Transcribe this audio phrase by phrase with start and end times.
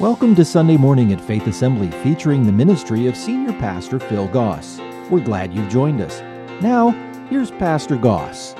[0.00, 4.80] Welcome to Sunday Morning at Faith Assembly featuring the ministry of Senior Pastor Phil Goss.
[5.08, 6.20] We're glad you've joined us.
[6.60, 6.90] Now,
[7.30, 8.54] here's Pastor Goss.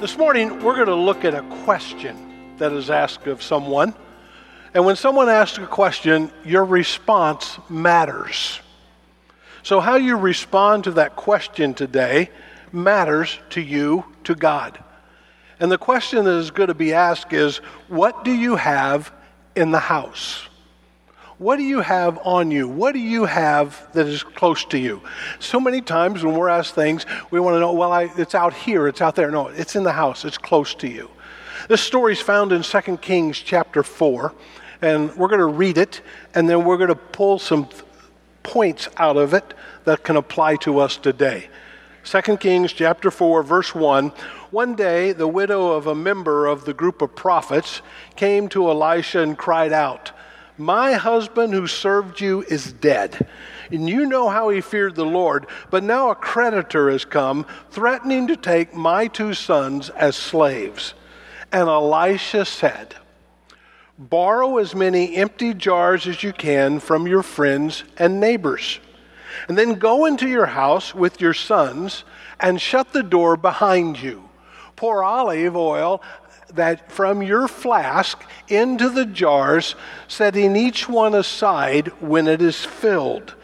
[0.00, 3.92] This morning, we're going to look at a question that is asked of someone.
[4.72, 8.58] And when someone asks a question, your response matters.
[9.64, 12.30] So, how you respond to that question today
[12.72, 14.82] matters to you, to God.
[15.60, 17.58] And the question that is going to be asked is
[17.88, 19.12] what do you have
[19.54, 20.48] in the house?
[21.38, 22.68] What do you have on you?
[22.68, 25.02] What do you have that is close to you?
[25.40, 28.54] So many times when we're asked things, we want to know, well, I, it's out
[28.54, 29.32] here, it's out there.
[29.32, 31.10] No, it's in the house, it's close to you.
[31.68, 34.32] This story is found in 2 Kings chapter 4,
[34.80, 36.02] and we're going to read it,
[36.34, 37.68] and then we're going to pull some
[38.44, 39.54] points out of it
[39.86, 41.48] that can apply to us today.
[42.04, 44.10] 2 Kings chapter 4 verse 1
[44.50, 47.80] One day the widow of a member of the group of prophets
[48.14, 50.12] came to Elisha and cried out
[50.56, 53.26] my husband who served you is dead.
[53.70, 58.26] And you know how he feared the Lord, but now a creditor has come, threatening
[58.28, 60.94] to take my two sons as slaves.
[61.50, 62.94] And Elisha said,
[63.98, 68.80] Borrow as many empty jars as you can from your friends and neighbors.
[69.48, 72.04] And then go into your house with your sons
[72.40, 74.28] and shut the door behind you.
[74.76, 76.02] Pour olive oil
[76.54, 79.74] that from your flask into the jars,
[80.08, 83.34] setting each one aside when it is filled.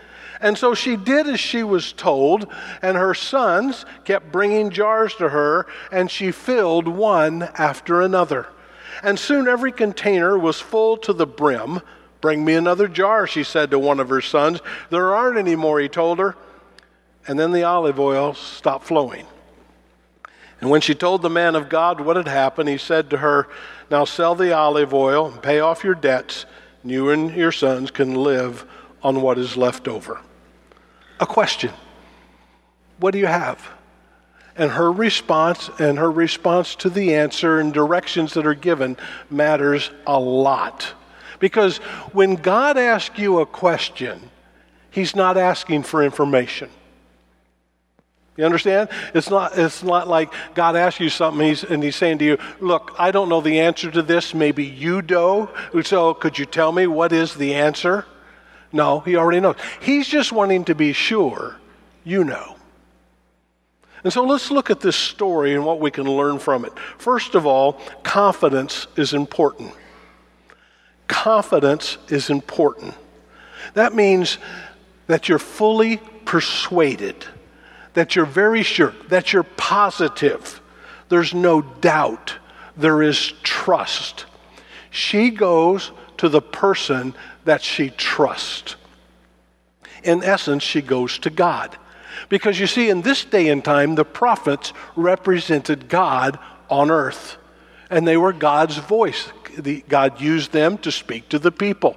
[0.41, 2.47] And so she did as she was told,
[2.81, 8.47] and her sons kept bringing jars to her, and she filled one after another.
[9.03, 11.81] And soon every container was full to the brim.
[12.21, 14.61] Bring me another jar, she said to one of her sons.
[14.91, 16.37] There aren't any more, he told her.
[17.27, 19.27] And then the olive oil stopped flowing.
[20.61, 23.49] And when she told the man of God what had happened, he said to her,
[23.91, 26.45] Now sell the olive oil and pay off your debts,
[26.83, 28.67] and you and your sons can live
[29.03, 30.21] on what is left over.
[31.19, 31.73] A question
[32.99, 33.71] What do you have?
[34.57, 38.99] And her response and her response to the answer and directions that are given
[39.31, 40.93] matters a lot.
[41.39, 41.79] Because
[42.13, 44.31] when God asks you a question,
[44.91, 46.69] He's not asking for information.
[48.41, 48.89] You understand?
[49.13, 52.39] It's not, it's not like God asks you something he's, and he's saying to you,
[52.59, 54.33] Look, I don't know the answer to this.
[54.33, 55.51] Maybe you do.
[55.83, 58.07] So could you tell me what is the answer?
[58.73, 59.57] No, he already knows.
[59.83, 61.59] He's just wanting to be sure
[62.03, 62.57] you know.
[64.05, 66.73] And so let's look at this story and what we can learn from it.
[66.97, 69.75] First of all, confidence is important.
[71.09, 72.95] Confidence is important.
[73.75, 74.39] That means
[75.09, 77.27] that you're fully persuaded
[77.95, 80.61] that you're very sure, that you're positive.
[81.09, 82.37] There's no doubt.
[82.77, 84.27] There is trust.
[84.91, 87.15] She goes to the person
[87.45, 88.77] that she trusts.
[90.03, 91.77] In essence, she goes to God.
[92.29, 97.37] Because you see, in this day and time, the prophets represented God on earth,
[97.91, 99.33] and they were God's voice.
[99.89, 101.97] God used them to speak to the people.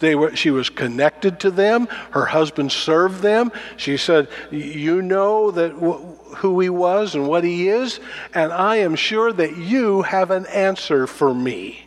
[0.00, 1.86] They were, she was connected to them.
[2.10, 3.52] Her husband served them.
[3.76, 8.00] She said, You know that who he was and what he is,
[8.34, 11.86] and I am sure that you have an answer for me.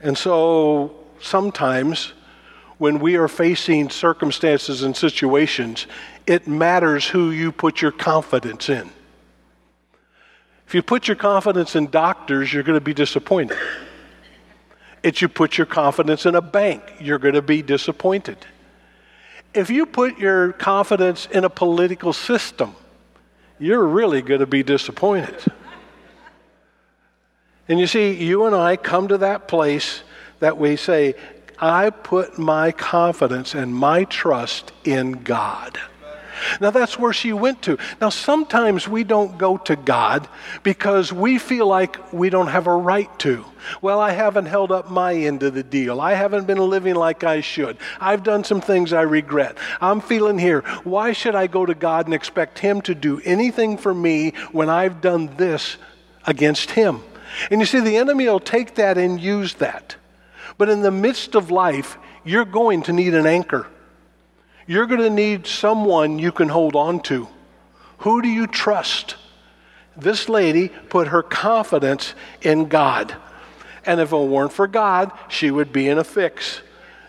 [0.00, 2.12] And so sometimes
[2.78, 5.86] when we are facing circumstances and situations,
[6.26, 8.90] it matters who you put your confidence in.
[10.66, 13.56] If you put your confidence in doctors, you're going to be disappointed.
[15.06, 18.38] If you put your confidence in a bank, you're going to be disappointed.
[19.54, 22.74] If you put your confidence in a political system,
[23.60, 25.36] you're really going to be disappointed.
[27.68, 30.02] And you see, you and I come to that place
[30.40, 31.14] that we say,
[31.56, 35.78] I put my confidence and my trust in God.
[36.60, 37.78] Now that's where she went to.
[38.00, 40.28] Now sometimes we don't go to God
[40.62, 43.44] because we feel like we don't have a right to.
[43.82, 46.00] Well, I haven't held up my end of the deal.
[46.00, 47.78] I haven't been living like I should.
[48.00, 49.58] I've done some things I regret.
[49.80, 50.60] I'm feeling here.
[50.84, 54.70] Why should I go to God and expect Him to do anything for me when
[54.70, 55.76] I've done this
[56.26, 57.02] against Him?
[57.50, 59.96] And you see, the enemy will take that and use that.
[60.58, 63.66] But in the midst of life, you're going to need an anchor
[64.66, 67.28] you're going to need someone you can hold on to.
[67.98, 69.16] Who do you trust?
[69.96, 73.16] This lady put her confidence in God.
[73.84, 76.60] And if it weren't for God, she would be in a fix.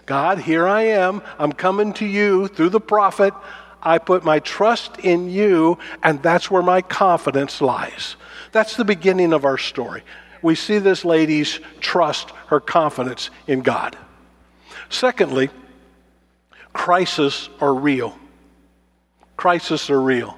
[0.05, 1.21] God, here I am.
[1.37, 3.33] I'm coming to you through the prophet.
[3.81, 8.15] I put my trust in you, and that's where my confidence lies.
[8.51, 10.03] That's the beginning of our story.
[10.41, 13.97] We see this lady's trust, her confidence in God.
[14.89, 15.49] Secondly,
[16.73, 18.17] crises are real.
[19.35, 20.37] Crises are real.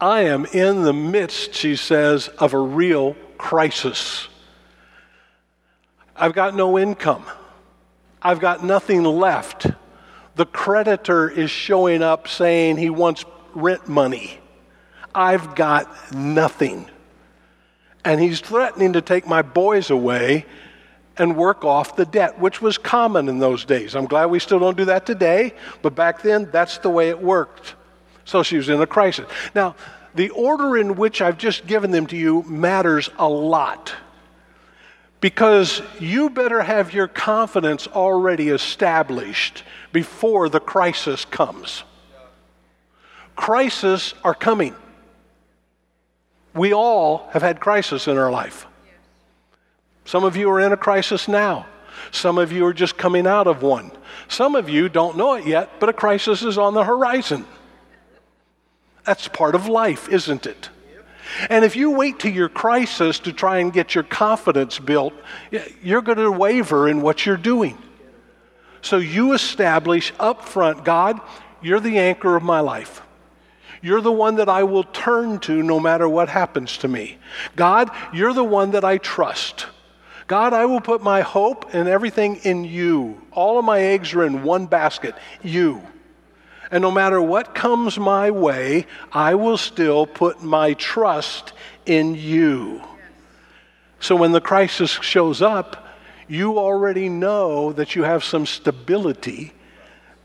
[0.00, 4.28] I am in the midst, she says, of a real crisis.
[6.14, 7.24] I've got no income.
[8.22, 9.66] I've got nothing left.
[10.36, 14.38] The creditor is showing up saying he wants rent money.
[15.14, 16.88] I've got nothing.
[18.04, 20.46] And he's threatening to take my boys away
[21.18, 23.94] and work off the debt, which was common in those days.
[23.94, 27.20] I'm glad we still don't do that today, but back then, that's the way it
[27.20, 27.74] worked.
[28.24, 29.26] So she was in a crisis.
[29.54, 29.74] Now,
[30.14, 33.94] the order in which I've just given them to you matters a lot
[35.20, 41.82] because you better have your confidence already established before the crisis comes.
[43.34, 44.74] Crises are coming.
[46.54, 48.66] We all have had crisis in our life.
[50.08, 51.66] Some of you are in a crisis now.
[52.12, 53.92] Some of you are just coming out of one.
[54.26, 57.44] Some of you don't know it yet, but a crisis is on the horizon.
[59.04, 60.70] That's part of life, isn't it?
[61.50, 65.12] And if you wait to your crisis to try and get your confidence built,
[65.82, 67.76] you're going to waver in what you're doing.
[68.80, 71.20] So you establish up front God,
[71.60, 73.02] you're the anchor of my life.
[73.82, 77.18] You're the one that I will turn to no matter what happens to me.
[77.56, 79.66] God, you're the one that I trust.
[80.28, 83.20] God, I will put my hope and everything in you.
[83.32, 85.82] All of my eggs are in one basket, you.
[86.70, 91.54] And no matter what comes my way, I will still put my trust
[91.86, 92.82] in you.
[94.00, 95.88] So when the crisis shows up,
[96.28, 99.54] you already know that you have some stability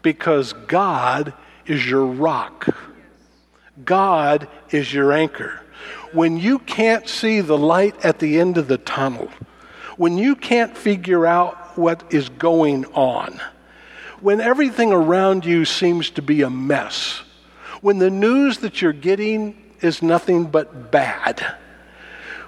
[0.01, 1.33] because God
[1.65, 2.75] is your rock.
[3.85, 5.61] God is your anchor.
[6.11, 9.31] When you can't see the light at the end of the tunnel,
[9.97, 13.39] when you can't figure out what is going on,
[14.21, 17.21] when everything around you seems to be a mess,
[17.81, 21.45] when the news that you're getting is nothing but bad,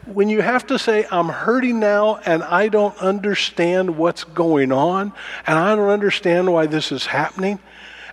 [0.05, 5.11] when you have to say, I'm hurting now and I don't understand what's going on,
[5.47, 7.59] and I don't understand why this is happening,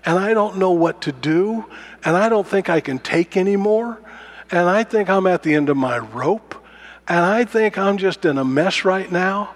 [0.05, 1.67] and I don't know what to do,
[2.05, 4.01] and I don't think I can take anymore,
[4.51, 6.55] and I think I'm at the end of my rope,
[7.09, 9.55] and I think I'm just in a mess right now.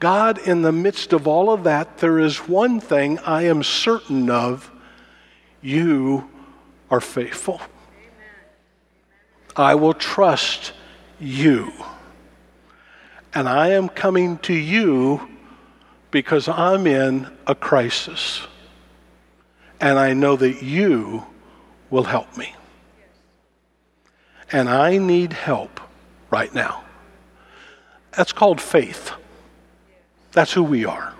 [0.00, 4.30] God, in the midst of all of that, there is one thing I am certain
[4.30, 4.70] of
[5.60, 6.30] you
[6.90, 7.60] are faithful.
[9.56, 10.72] I will trust
[11.18, 11.72] you.
[13.34, 15.28] And I am coming to you
[16.10, 18.46] because I'm in a crisis.
[19.80, 21.26] And I know that you
[21.90, 22.54] will help me.
[24.50, 25.80] And I need help
[26.30, 26.84] right now.
[28.16, 29.12] That's called faith.
[30.32, 31.14] That's who we are.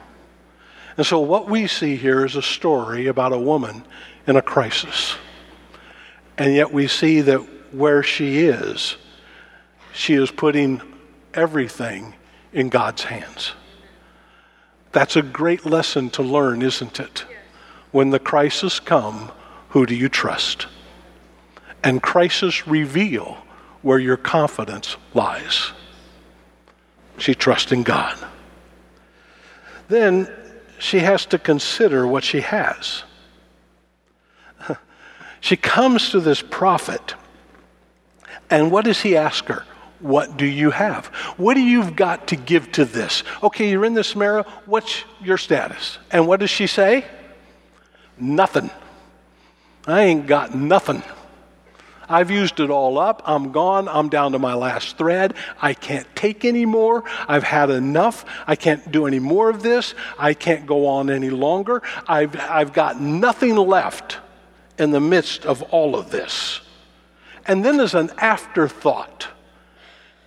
[0.97, 3.85] And so, what we see here is a story about a woman
[4.27, 5.17] in a crisis.
[6.37, 7.39] And yet, we see that
[7.73, 8.97] where she is,
[9.93, 10.83] she is putting
[11.35, 12.15] everything
[12.53, 13.53] in God's hands.
[14.93, 17.25] That's a great lesson to learn, isn't it?
[17.93, 19.31] When the crisis come,
[19.71, 20.67] who do you trust?
[21.85, 23.39] And crisis reveal
[23.89, 25.73] where your confidence lies.
[27.17, 28.19] She trusts in God.
[29.89, 30.31] Then
[30.79, 33.05] she has to consider what she has.
[35.41, 37.15] She comes to this prophet,
[38.51, 39.65] and what does he ask her?
[40.01, 41.07] What do you have?
[41.39, 43.23] What do you've got to give to this?
[43.43, 44.45] Okay, you're in this Samaria.
[44.67, 45.99] What's your status?
[46.11, 47.07] And what does she say?
[48.19, 48.69] Nothing.
[49.87, 51.03] I ain't got nothing.
[52.09, 53.23] I've used it all up.
[53.27, 53.89] I'm gone.
[53.89, 55.35] I'm down to my last thread.
[55.61, 57.05] I can't take any more.
[57.27, 58.25] I've had enough.
[58.47, 59.95] I can't do any more of this.
[60.19, 61.83] I can't go on any longer.
[62.07, 64.19] I've, I've got nothing left
[64.79, 66.61] in the midst of all of this.
[67.47, 69.29] And then, as an afterthought,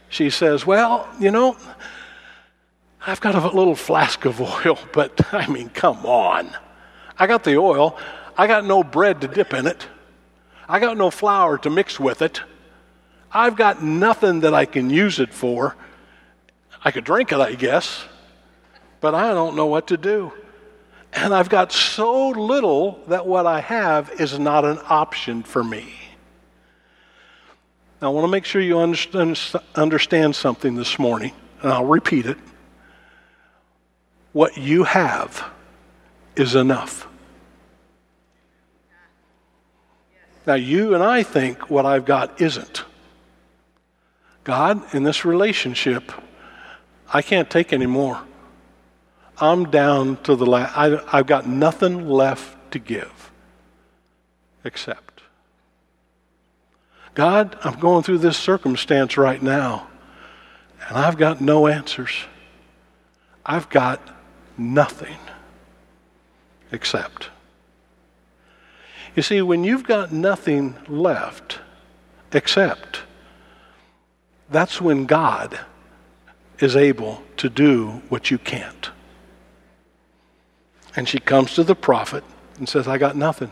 [0.10, 1.56] she says, Well, you know,
[3.06, 6.56] I've got a little flask of oil, but I mean, come on.
[7.18, 7.98] I got the oil.
[8.38, 9.88] I got no bread to dip in it.
[10.72, 12.40] I got no flour to mix with it.
[13.30, 15.76] I've got nothing that I can use it for.
[16.82, 18.06] I could drink it, I guess,
[19.02, 20.32] but I don't know what to do.
[21.12, 25.94] And I've got so little that what I have is not an option for me.
[28.02, 29.38] Now, I want to make sure you understand,
[29.76, 32.38] understand something this morning, and I'll repeat it.
[34.32, 35.52] What you have
[36.38, 37.10] is enough.
[40.46, 42.84] Now, you and I think what I've got isn't.
[44.44, 46.12] God, in this relationship,
[47.14, 48.22] I can't take any more.
[49.38, 50.76] I'm down to the last,
[51.14, 53.32] I've got nothing left to give
[54.64, 55.22] except.
[57.14, 59.88] God, I'm going through this circumstance right now,
[60.88, 62.12] and I've got no answers.
[63.46, 64.00] I've got
[64.58, 65.18] nothing
[66.72, 67.30] except.
[69.16, 71.60] You see, when you've got nothing left
[72.32, 73.02] except,
[74.50, 75.60] that's when God
[76.60, 78.90] is able to do what you can't.
[80.96, 82.24] And she comes to the prophet
[82.58, 83.52] and says, I got nothing.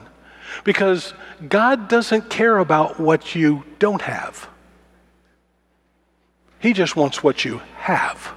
[0.63, 1.13] Because
[1.47, 4.47] God doesn't care about what you don't have,
[6.59, 8.33] He just wants what you have.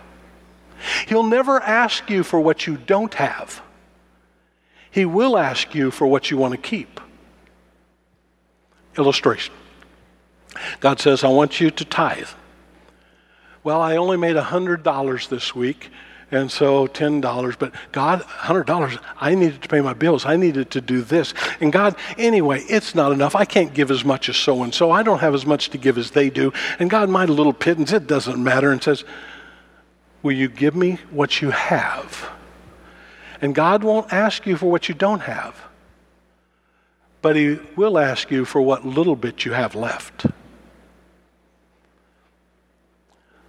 [1.07, 3.63] He'll never ask you for what you don't have.
[4.91, 7.01] He will ask you for what you want to keep.
[8.99, 9.55] Illustration
[10.81, 12.29] God says, I want you to tithe.
[13.65, 15.91] Well, I only made $100 this week,
[16.31, 17.59] and so $10.
[17.59, 20.25] But God, $100, I needed to pay my bills.
[20.25, 21.33] I needed to do this.
[21.61, 23.37] And God, anyway, it's not enough.
[23.37, 24.91] I can't give as much as so and so.
[24.91, 26.53] I don't have as much to give as they do.
[26.79, 28.73] And God, my little pittance, it doesn't matter.
[28.73, 29.05] And says,
[30.23, 32.31] Will you give me what you have?
[33.41, 35.57] And God won't ask you for what you don't have,
[37.23, 40.27] but He will ask you for what little bit you have left.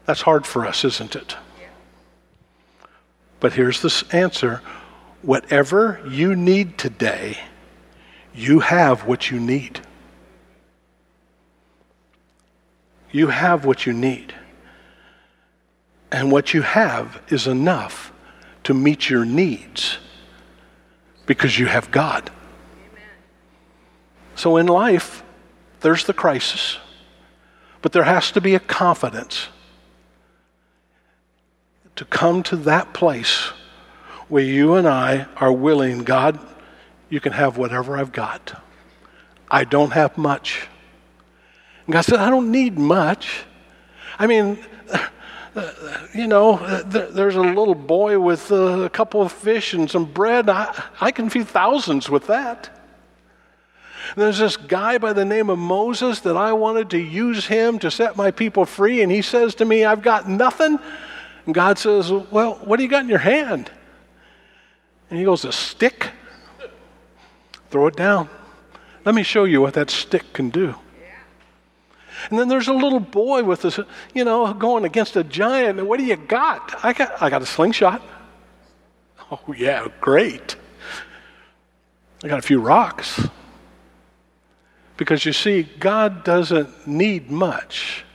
[0.05, 1.35] That's hard for us, isn't it?
[3.39, 4.61] But here's the answer
[5.21, 7.37] whatever you need today,
[8.33, 9.81] you have what you need.
[13.11, 14.33] You have what you need.
[16.11, 18.11] And what you have is enough
[18.63, 19.97] to meet your needs
[21.25, 22.31] because you have God.
[24.35, 25.23] So in life,
[25.81, 26.77] there's the crisis,
[27.81, 29.49] but there has to be a confidence
[31.95, 33.51] to come to that place
[34.27, 36.39] where you and I are willing, God,
[37.09, 38.59] you can have whatever I've got.
[39.49, 40.67] I don't have much.
[41.85, 43.43] And God said, I don't need much.
[44.17, 44.57] I mean,
[46.15, 50.49] you know, there's a little boy with a couple of fish and some bread.
[50.49, 52.82] I, I can feed thousands with that.
[54.15, 57.89] There's this guy by the name of Moses that I wanted to use him to
[57.89, 60.77] set my people free, and he says to me, I've got nothing.
[61.45, 63.71] And God says, Well, what do you got in your hand?
[65.09, 66.11] And he goes, A stick?
[67.71, 68.29] Throw it down.
[69.03, 70.75] Let me show you what that stick can do.
[72.29, 73.79] And then there's a little boy with this,
[74.13, 75.79] you know, going against a giant.
[75.79, 76.83] And what do you got?
[76.83, 78.01] I got, I got a slingshot.
[79.31, 80.55] Oh, yeah, great.
[82.23, 83.27] I got a few rocks.
[84.97, 88.05] Because you see, God doesn't need much,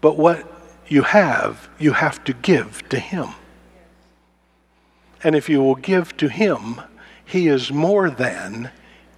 [0.00, 0.46] but what
[0.86, 3.28] you have, you have to give to Him.
[5.24, 6.80] And if you will give to Him,
[7.24, 8.70] He is more than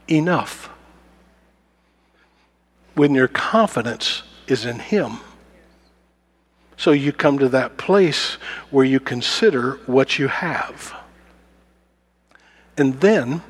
[0.08, 0.70] enough.
[2.94, 5.18] When your confidence is in Him.
[6.76, 8.34] So you come to that place
[8.70, 10.94] where you consider what you have.
[12.76, 13.42] And then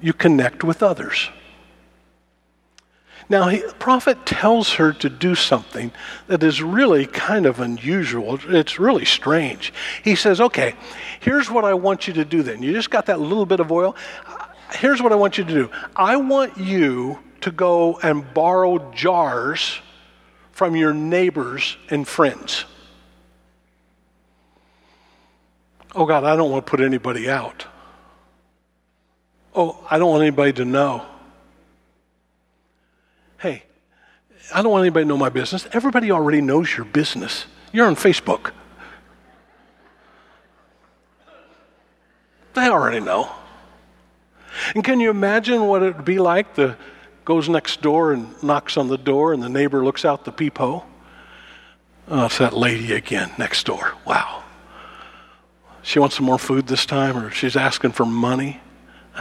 [0.00, 1.30] you connect with others.
[3.28, 5.90] Now, he, the prophet tells her to do something
[6.28, 8.38] that is really kind of unusual.
[8.48, 9.72] It's really strange.
[10.04, 10.74] He says, Okay,
[11.20, 12.62] here's what I want you to do then.
[12.62, 13.96] You just got that little bit of oil.
[14.72, 19.80] Here's what I want you to do I want you to go and borrow jars
[20.52, 22.64] from your neighbors and friends.
[25.94, 27.66] Oh, God, I don't want to put anybody out.
[29.54, 31.06] Oh, I don't want anybody to know.
[33.38, 33.64] Hey,
[34.54, 35.66] I don't want anybody to know my business.
[35.72, 37.46] Everybody already knows your business.
[37.72, 38.52] You're on Facebook.
[42.54, 43.30] They already know.
[44.74, 46.76] And can you imagine what it would be like the
[47.26, 50.86] goes next door and knocks on the door and the neighbor looks out the peephole?
[52.08, 53.94] Oh, it's that lady again next door.
[54.06, 54.44] Wow.
[55.82, 58.60] She wants some more food this time or she's asking for money.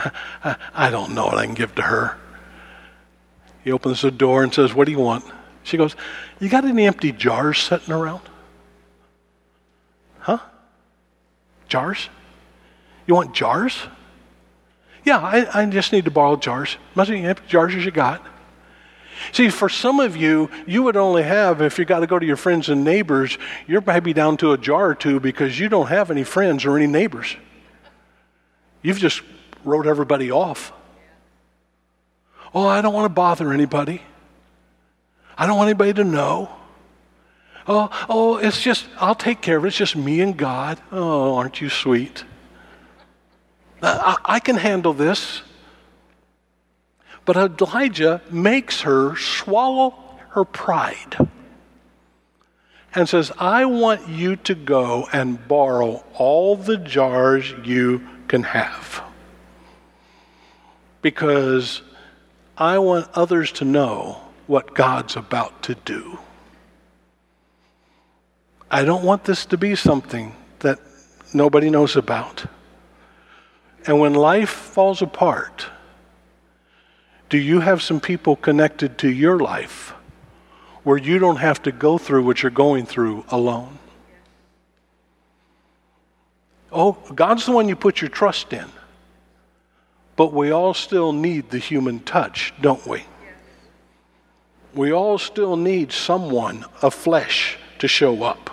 [0.43, 2.17] I, I don't know what I can give to her.
[3.65, 5.25] He opens the door and says, What do you want?
[5.63, 5.95] She goes,
[6.39, 8.21] You got any empty jars sitting around?
[10.19, 10.39] Huh?
[11.67, 12.07] Jars?
[13.07, 13.77] You want jars?
[15.03, 16.77] Yeah, I, I just need to borrow jars.
[16.95, 18.25] As many empty jars as you got.
[19.31, 22.25] See, for some of you, you would only have, if you got to go to
[22.25, 25.87] your friends and neighbors, you're maybe down to a jar or two because you don't
[25.87, 27.35] have any friends or any neighbors.
[28.83, 29.21] You've just
[29.63, 30.71] wrote everybody off.
[32.55, 34.01] Oh, I don't want to bother anybody.
[35.37, 36.49] I don't want anybody to know.
[37.67, 39.67] Oh, oh, it's just, I'll take care of it.
[39.67, 40.79] It's just me and God.
[40.89, 42.23] Oh, aren't you sweet?
[43.81, 45.41] I, I can handle this.
[47.25, 49.95] But Elijah makes her swallow
[50.29, 51.17] her pride
[52.93, 59.03] and says, I want you to go and borrow all the jars you can have.
[61.01, 61.81] Because
[62.57, 66.19] I want others to know what God's about to do.
[68.71, 70.79] I don't want this to be something that
[71.33, 72.45] nobody knows about.
[73.85, 75.67] And when life falls apart,
[77.29, 79.93] do you have some people connected to your life
[80.83, 83.79] where you don't have to go through what you're going through alone?
[86.71, 88.65] Oh, God's the one you put your trust in.
[90.15, 93.03] But we all still need the human touch, don't we?
[94.73, 98.49] We all still need someone of flesh to show up.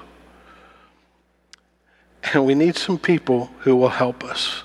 [2.32, 4.62] And we need some people who will help us.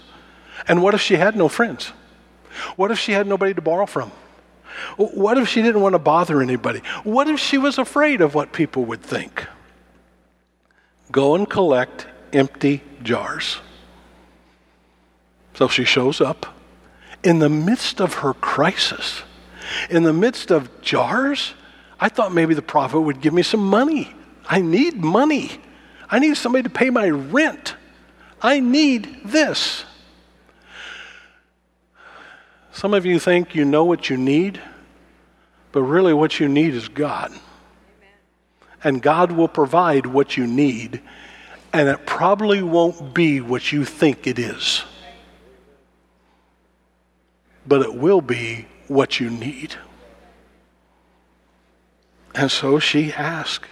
[0.68, 1.92] And what if she had no friends?
[2.75, 4.12] What if she had nobody to borrow from?
[4.98, 6.82] What if she didn't want to bother anybody?
[7.04, 9.46] What if she was afraid of what people would think?
[11.12, 13.58] Go and collect empty jars.
[15.56, 16.57] So she shows up
[17.24, 19.24] in the midst of her crisis,
[19.89, 21.53] in the midst of jars.
[22.00, 24.13] I thought maybe the prophet would give me some money.
[24.47, 25.59] I need money.
[26.09, 27.75] I need somebody to pay my rent.
[28.41, 29.83] I need this.
[32.71, 34.62] Some of you think you know what you need,
[35.71, 37.31] but really what you need is God.
[37.31, 37.39] Amen.
[38.83, 41.01] And God will provide what you need,
[41.74, 44.83] and it probably won't be what you think it is.
[47.67, 49.75] But it will be what you need.
[52.33, 53.65] And so she asked,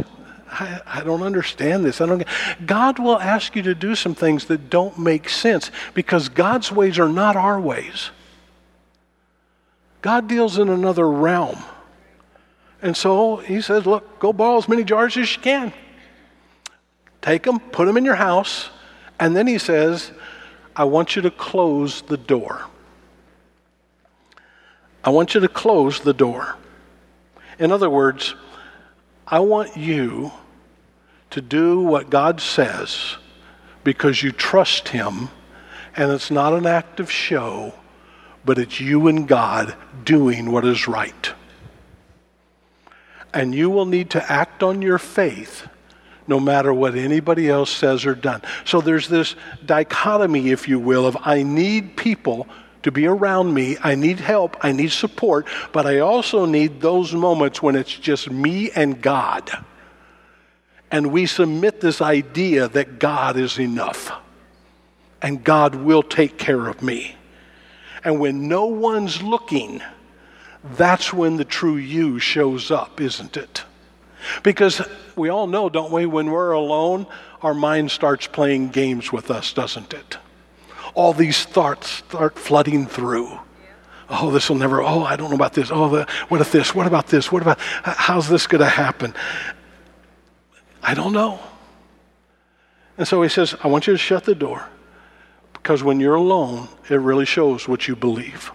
[0.48, 2.02] I, I, don't understand this.
[2.02, 2.24] I don't.
[2.66, 6.98] God will ask you to do some things that don't make sense because God's ways
[6.98, 8.10] are not our ways.
[10.02, 11.58] God deals in another realm.
[12.82, 15.74] And so he says, Look, go borrow as many jars as you can.
[17.22, 18.70] Take them, put them in your house.
[19.20, 20.12] And then he says,
[20.76, 22.66] I want you to close the door.
[25.06, 26.56] I want you to close the door.
[27.60, 28.34] In other words,
[29.28, 30.32] I want you
[31.30, 33.18] to do what God says
[33.84, 35.30] because you trust Him,
[35.96, 37.74] and it's not an act of show,
[38.44, 41.34] but it's you and God doing what is right.
[43.32, 45.68] And you will need to act on your faith
[46.28, 48.42] no matter what anybody else says or done.
[48.64, 52.48] So there's this dichotomy, if you will, of I need people
[52.86, 57.14] to be around me, I need help, I need support, but I also need those
[57.14, 59.50] moments when it's just me and God.
[60.92, 64.12] And we submit this idea that God is enough
[65.20, 67.16] and God will take care of me.
[68.04, 69.82] And when no one's looking,
[70.78, 73.64] that's when the true you shows up, isn't it?
[74.44, 74.80] Because
[75.16, 77.08] we all know, don't we, when we're alone,
[77.42, 80.20] our mind starts playing games with us, doesn't it?
[80.96, 83.40] All these thoughts start flooding through.
[84.10, 85.70] Oh, this will never, oh, I don't know about this.
[85.72, 86.74] Oh, the, what if this?
[86.74, 87.32] What about this?
[87.32, 89.14] What about, how's this going to happen?
[90.82, 91.40] I don't know.
[92.98, 94.68] And so he says, I want you to shut the door.
[95.54, 98.52] Because when you're alone, it really shows what you believe.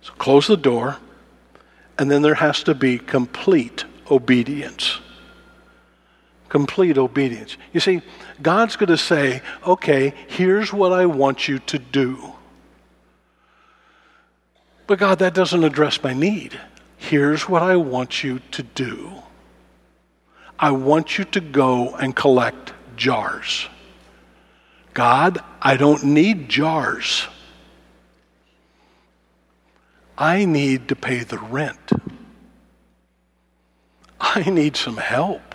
[0.00, 0.96] So close the door,
[1.98, 5.00] and then there has to be complete obedience.
[6.50, 7.56] Complete obedience.
[7.72, 8.02] You see,
[8.42, 12.34] God's going to say, okay, here's what I want you to do.
[14.86, 16.60] But God, that doesn't address my need.
[16.96, 19.12] Here's what I want you to do.
[20.58, 23.68] I want you to go and collect jars.
[24.92, 27.28] God, I don't need jars.
[30.18, 31.92] I need to pay the rent.
[34.20, 35.49] I need some help.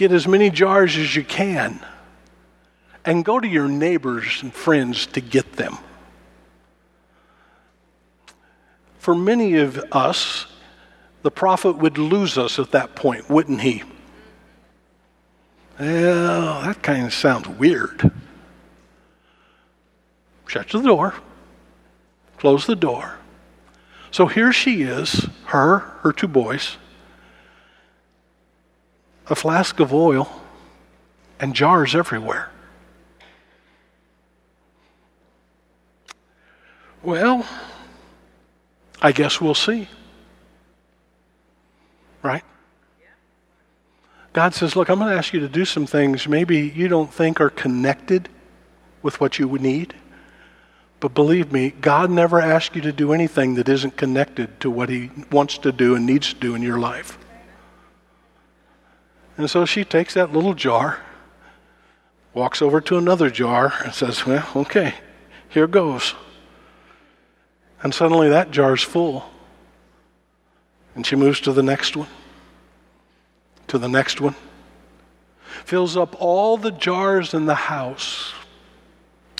[0.00, 1.78] Get as many jars as you can
[3.04, 5.76] and go to your neighbors and friends to get them.
[8.96, 10.46] For many of us,
[11.20, 13.82] the prophet would lose us at that point, wouldn't he?
[15.78, 18.10] Well, that kind of sounds weird.
[20.46, 21.12] Shut the door.
[22.38, 23.18] Close the door.
[24.10, 26.78] So here she is, her, her two boys,
[29.30, 30.28] a flask of oil,
[31.38, 32.50] and jars everywhere.
[37.02, 37.46] Well,
[39.00, 39.88] I guess we'll see.
[42.22, 42.44] Right?
[44.32, 47.12] God says, Look, I'm going to ask you to do some things maybe you don't
[47.12, 48.28] think are connected
[49.02, 49.94] with what you would need.
[50.98, 54.90] But believe me, God never asks you to do anything that isn't connected to what
[54.90, 57.16] He wants to do and needs to do in your life.
[59.40, 61.00] And so she takes that little jar,
[62.34, 64.92] walks over to another jar, and says, Well, okay,
[65.48, 66.14] here goes.
[67.82, 69.24] And suddenly that jar's full.
[70.94, 72.08] And she moves to the next one,
[73.68, 74.34] to the next one,
[75.64, 78.34] fills up all the jars in the house,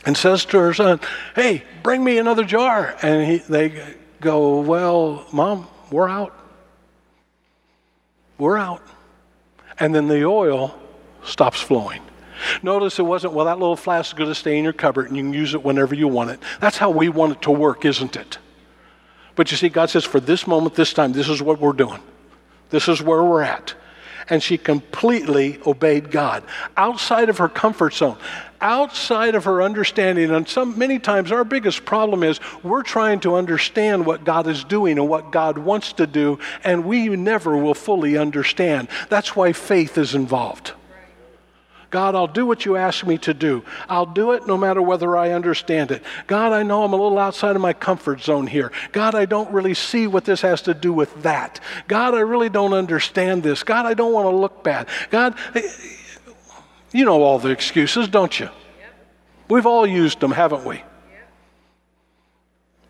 [0.07, 0.99] and says to her son,
[1.35, 2.97] Hey, bring me another jar.
[3.03, 6.35] And he, they go, Well, mom, we're out.
[8.39, 8.83] We're out.
[9.81, 10.79] And then the oil
[11.25, 12.03] stops flowing.
[12.63, 15.17] Notice it wasn't, well, that little flask is going to stay in your cupboard and
[15.17, 16.41] you can use it whenever you want it.
[16.61, 18.39] That's how we want it to work, isn't it?
[19.37, 22.01] But you see, God says, for this moment, this time, this is what we're doing.
[22.71, 23.75] This is where we're at.
[24.29, 26.45] And she completely obeyed God
[26.77, 28.17] outside of her comfort zone,
[28.61, 30.31] outside of her understanding.
[30.31, 34.65] And some, many times, our biggest problem is we're trying to understand what God is
[34.65, 38.89] doing and what God wants to do, and we never will fully understand.
[39.09, 40.73] That's why faith is involved.
[41.91, 43.65] God, I'll do what you ask me to do.
[43.89, 46.05] I'll do it no matter whether I understand it.
[46.29, 48.71] God, I know I'm a little outside of my comfort zone here.
[48.93, 51.59] God, I don't really see what this has to do with that.
[51.89, 53.65] God, I really don't understand this.
[53.65, 54.87] God, I don't want to look bad.
[55.11, 55.37] God,
[56.93, 58.49] you know all the excuses, don't you?
[59.49, 60.83] We've all used them, haven't we?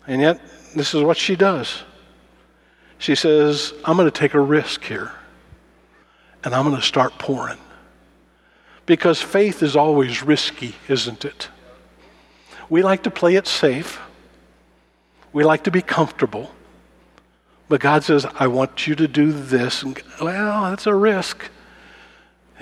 [0.07, 0.41] And yet,
[0.75, 1.83] this is what she does.
[2.97, 5.11] She says, I'm going to take a risk here,
[6.43, 7.57] and I'm going to start pouring.
[8.85, 11.49] Because faith is always risky, isn't it?
[12.69, 13.99] We like to play it safe,
[15.33, 16.51] we like to be comfortable.
[17.69, 19.81] But God says, I want you to do this.
[19.81, 21.49] And, well, that's a risk.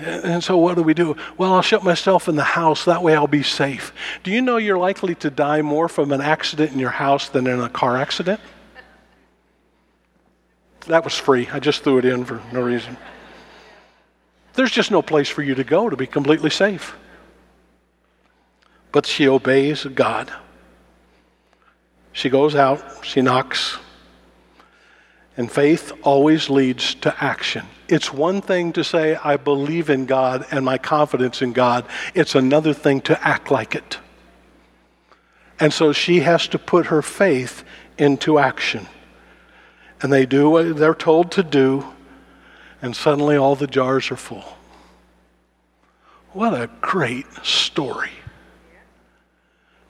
[0.02, 1.16] And so, what do we do?
[1.36, 2.84] Well, I'll shut myself in the house.
[2.84, 3.92] That way, I'll be safe.
[4.22, 7.46] Do you know you're likely to die more from an accident in your house than
[7.46, 8.40] in a car accident?
[10.86, 11.48] That was free.
[11.52, 12.96] I just threw it in for no reason.
[14.54, 16.96] There's just no place for you to go to be completely safe.
[18.92, 20.32] But she obeys God.
[22.12, 23.78] She goes out, she knocks,
[25.36, 27.66] and faith always leads to action.
[27.90, 32.36] It's one thing to say, I believe in God and my confidence in God, it's
[32.36, 33.98] another thing to act like it.
[35.58, 37.64] And so she has to put her faith
[37.98, 38.86] into action.
[40.00, 41.84] And they do what they're told to do,
[42.80, 44.56] and suddenly all the jars are full.
[46.32, 48.12] What a great story.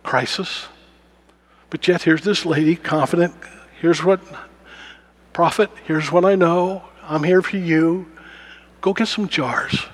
[0.03, 0.69] Crisis.
[1.69, 3.35] But yet, here's this lady, confident.
[3.79, 4.23] Here's what,
[5.35, 6.83] prophet, here's what I know.
[7.11, 8.07] I'm here for you.
[8.81, 9.87] Go get some jars.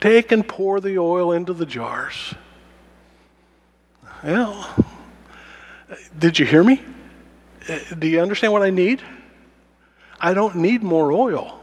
[0.00, 2.34] Take and pour the oil into the jars.
[4.24, 4.74] Well,
[6.18, 6.80] did you hear me?
[7.68, 9.02] Uh, do you understand what I need?
[10.18, 11.60] I don't need more oil.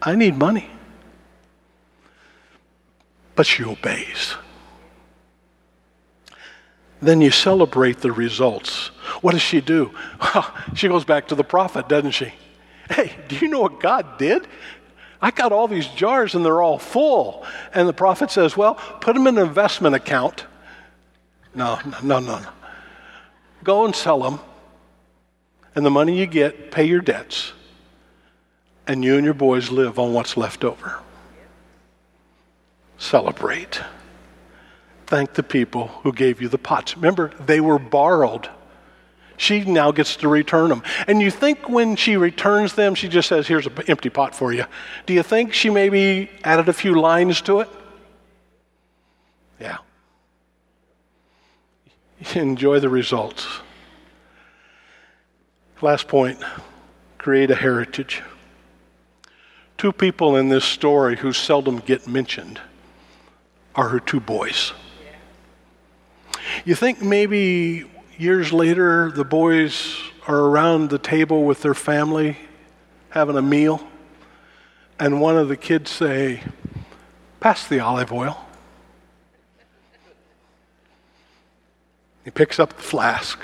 [0.00, 0.70] I need money.
[3.34, 4.36] But she obeys.
[7.06, 8.88] Then you celebrate the results.
[9.20, 9.94] What does she do?
[10.74, 12.32] she goes back to the prophet, doesn't she?
[12.90, 14.46] Hey, do you know what God did?
[15.22, 17.46] I got all these jars and they're all full.
[17.72, 20.44] And the prophet says, Well, put them in an investment account.
[21.54, 22.46] No, no, no, no.
[23.64, 24.40] Go and sell them
[25.76, 27.52] and the money you get, pay your debts,
[28.86, 31.00] and you and your boys live on what's left over.
[32.96, 33.80] Celebrate.
[35.06, 36.96] Thank the people who gave you the pots.
[36.96, 38.48] Remember, they were borrowed.
[39.36, 40.82] She now gets to return them.
[41.06, 44.52] And you think when she returns them, she just says, Here's an empty pot for
[44.52, 44.64] you.
[45.04, 47.68] Do you think she maybe added a few lines to it?
[49.60, 49.78] Yeah.
[52.34, 53.46] Enjoy the results.
[55.82, 56.42] Last point
[57.18, 58.22] create a heritage.
[59.76, 62.60] Two people in this story who seldom get mentioned
[63.74, 64.72] are her two boys.
[66.64, 67.84] You think maybe
[68.18, 72.36] years later the boys are around the table with their family
[73.10, 73.86] having a meal
[74.98, 76.42] and one of the kids say,
[77.40, 78.44] "Pass the olive oil."
[82.24, 83.38] He picks up the flask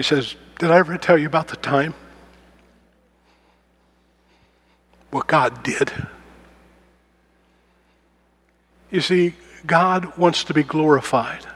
[0.00, 1.92] he says, Did I ever tell you about the time?
[5.10, 5.92] What God did.
[8.90, 9.34] You see,
[9.66, 11.46] God wants to be glorified,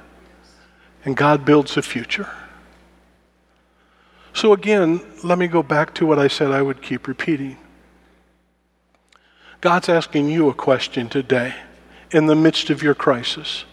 [1.05, 2.29] and God builds a future.
[4.33, 7.57] So, again, let me go back to what I said I would keep repeating.
[9.61, 11.55] God's asking you a question today
[12.11, 13.65] in the midst of your crisis.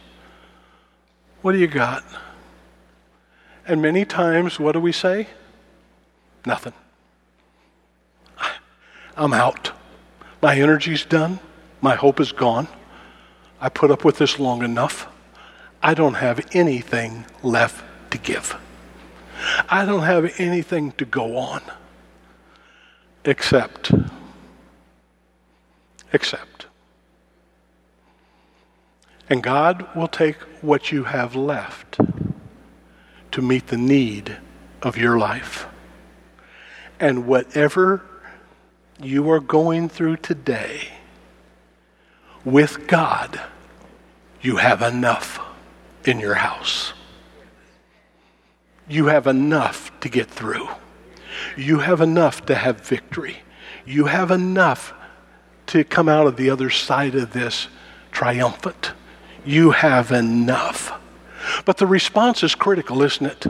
[1.41, 2.03] What do you got?
[3.67, 5.27] And many times, what do we say?
[6.45, 6.73] Nothing.
[9.17, 9.71] I'm out.
[10.41, 11.39] My energy's done.
[11.81, 12.67] My hope is gone.
[13.61, 15.07] I put up with this long enough.
[15.83, 18.57] I don't have anything left to give.
[19.69, 21.61] I don't have anything to go on
[23.23, 23.91] except,
[26.11, 26.65] except.
[29.29, 31.99] And God will take what you have left
[33.31, 34.37] to meet the need
[34.81, 35.67] of your life.
[36.99, 38.03] And whatever
[38.99, 40.89] you are going through today,
[42.43, 43.39] with God,
[44.41, 45.39] you have enough
[46.05, 46.93] in your house.
[48.87, 50.67] You have enough to get through.
[51.55, 53.37] You have enough to have victory.
[53.85, 54.93] You have enough
[55.67, 57.67] to come out of the other side of this
[58.11, 58.91] triumphant.
[59.45, 60.99] You have enough.
[61.65, 63.45] But the response is critical, isn't it?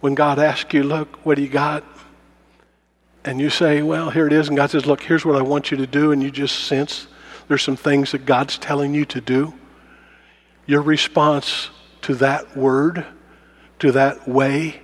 [0.00, 1.84] When God asks you, Look, what do you got?
[3.24, 4.48] And you say, Well, here it is.
[4.48, 6.12] And God says, Look, here's what I want you to do.
[6.12, 7.06] And you just sense
[7.52, 9.52] there's some things that God's telling you to do.
[10.64, 11.68] Your response
[12.00, 13.04] to that word,
[13.78, 14.80] to that way,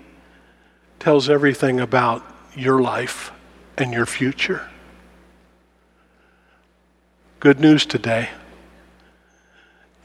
[0.98, 2.22] tells everything about
[2.54, 3.32] your life
[3.78, 4.68] and your future.
[7.40, 8.28] Good news today.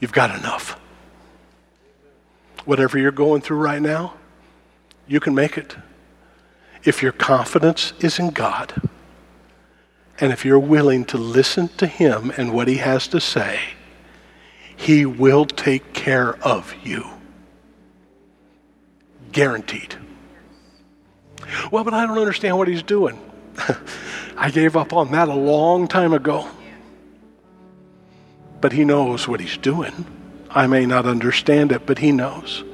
[0.00, 0.80] You've got enough.
[2.64, 4.14] Whatever you're going through right now,
[5.06, 5.76] you can make it.
[6.82, 8.72] If your confidence is in God,
[10.20, 13.60] and if you're willing to listen to Him and what He has to say,
[14.76, 17.04] He will take care of you.
[19.32, 19.96] Guaranteed.
[21.70, 23.18] Well, but I don't understand what He's doing.
[24.36, 26.48] I gave up on that a long time ago.
[28.60, 30.06] But He knows what He's doing.
[30.50, 32.64] I may not understand it, but He knows.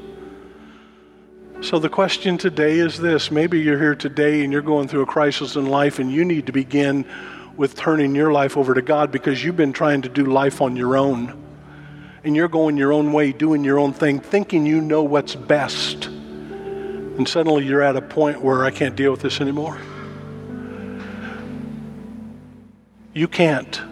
[1.62, 5.06] So the question today is this maybe you're here today and you're going through a
[5.06, 7.04] crisis in life and you need to begin
[7.54, 10.74] with turning your life over to God because you've been trying to do life on
[10.74, 11.38] your own.
[12.24, 16.06] And you're going your own way, doing your own thing, thinking you know what's best.
[16.06, 19.76] And suddenly you're at a point where I can't deal with this anymore.
[23.12, 23.82] You can't,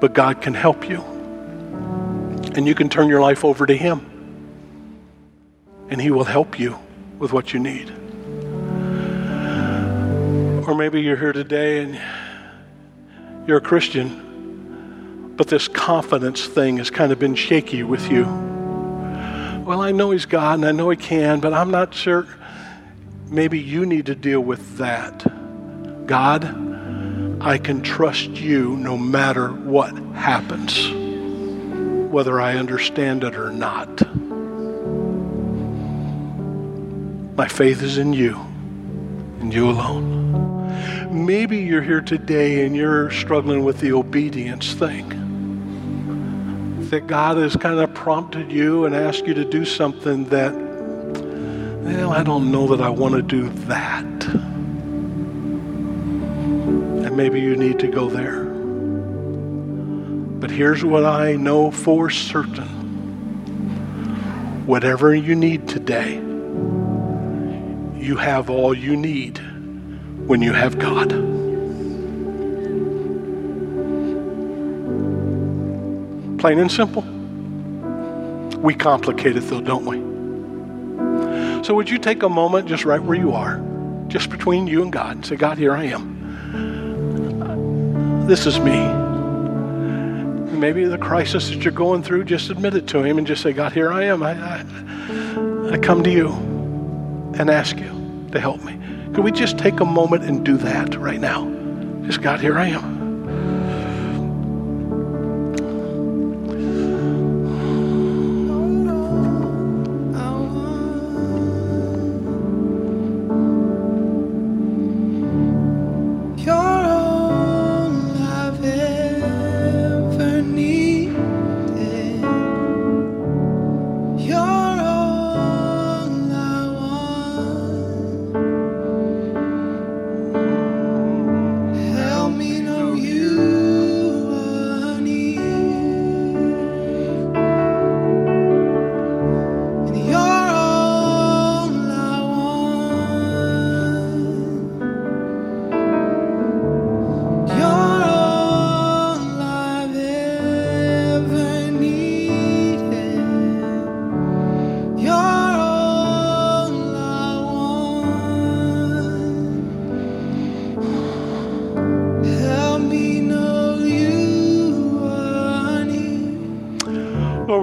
[0.00, 1.00] but God can help you.
[2.54, 4.06] And you can turn your life over to Him.
[5.88, 6.78] And He will help you
[7.20, 7.88] with what you need.
[10.66, 12.00] Or maybe you're here today and
[13.46, 18.24] you're a Christian, but this confidence thing has kind of been shaky with you.
[18.24, 22.26] Well, I know He's God and I know He can, but I'm not sure.
[23.28, 26.06] Maybe you need to deal with that.
[26.06, 26.44] God,
[27.42, 30.90] I can trust you no matter what happens,
[32.10, 34.02] whether I understand it or not.
[37.40, 38.36] My faith is in you
[39.40, 41.24] and you alone.
[41.24, 45.08] Maybe you're here today and you're struggling with the obedience thing.
[46.90, 52.12] That God has kind of prompted you and asked you to do something that, well,
[52.12, 54.04] I don't know that I want to do that.
[57.06, 58.44] And maybe you need to go there.
[60.40, 62.68] But here's what I know for certain
[64.66, 66.20] whatever you need today,
[68.00, 69.38] you have all you need
[70.26, 71.10] when you have God.
[76.38, 77.02] Plain and simple.
[78.58, 79.98] We complicate it though, don't we?
[81.62, 83.60] So, would you take a moment just right where you are,
[84.08, 86.18] just between you and God, and say, God, here I am.
[88.26, 88.88] This is me.
[90.58, 93.52] Maybe the crisis that you're going through, just admit it to Him and just say,
[93.52, 94.22] God, here I am.
[94.22, 94.64] I, I,
[95.72, 96.49] I come to you
[97.40, 98.78] and ask you to help me.
[99.14, 101.48] Could we just take a moment and do that right now?
[102.02, 102.99] Just God, here I am.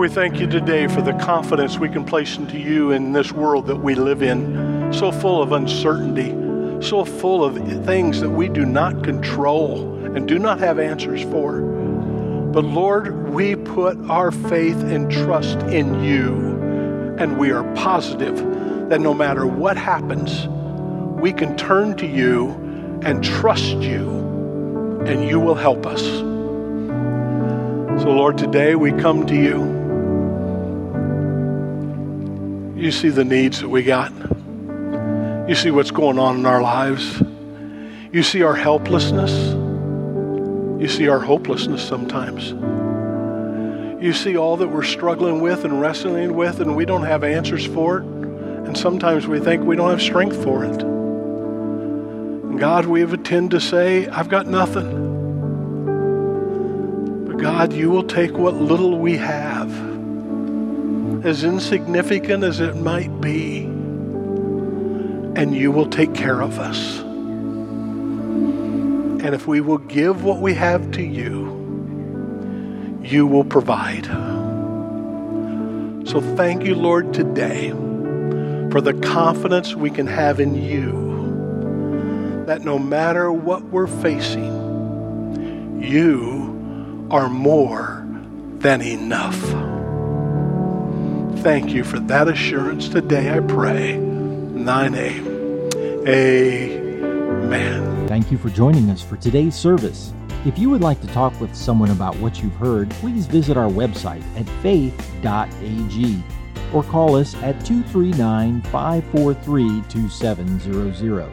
[0.07, 3.67] We thank you today for the confidence we can place into you in this world
[3.67, 6.29] that we live in, so full of uncertainty,
[6.81, 11.59] so full of things that we do not control and do not have answers for.
[11.59, 18.37] But Lord, we put our faith and trust in you, and we are positive
[18.87, 20.47] that no matter what happens,
[21.21, 22.51] we can turn to you
[23.03, 26.01] and trust you, and you will help us.
[28.01, 29.76] So, Lord, today we come to you.
[32.77, 34.11] You see the needs that we got.
[35.49, 37.19] You see what's going on in our lives.
[38.11, 39.31] You see our helplessness.
[40.79, 42.51] You see our hopelessness sometimes.
[44.03, 47.65] You see all that we're struggling with and wrestling with, and we don't have answers
[47.65, 48.03] for it.
[48.03, 50.83] And sometimes we think we don't have strength for it.
[50.83, 55.05] And God, we have a tend to say, I've got nothing.
[57.25, 59.71] But God, you will take what little we have,
[61.23, 63.63] as insignificant as it might be,
[65.35, 66.99] and you will take care of us.
[69.19, 71.55] And if we will give what we have to you,
[73.03, 74.05] you will provide.
[76.07, 77.71] So thank you, Lord, today
[78.71, 81.07] for the confidence we can have in you
[82.45, 88.05] that no matter what we're facing, you are more
[88.59, 89.76] than enough.
[91.47, 93.93] Thank you for that assurance today, I pray.
[93.93, 95.25] In thy name,
[96.05, 98.07] amen.
[98.09, 100.11] Thank you for joining us for today's service.
[100.45, 103.69] If you would like to talk with someone about what you've heard, please visit our
[103.69, 106.21] website at faith.ag
[106.73, 111.31] or call us at 239 543 2700.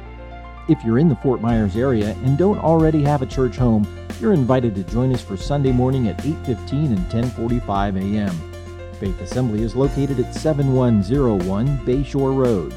[0.68, 3.84] If you're in the Fort Myers area and don't already have a church home,
[4.20, 8.53] you're invited to join us for Sunday morning at 8:15 and 10:45 a.m.
[8.94, 12.74] Faith Assembly is located at 7101 Bayshore Road.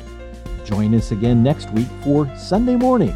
[0.66, 3.16] Join us again next week for Sunday morning.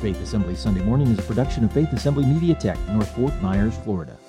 [0.00, 3.76] Faith Assembly Sunday Morning is a production of Faith Assembly Media Tech, North Fort Myers,
[3.84, 4.19] Florida.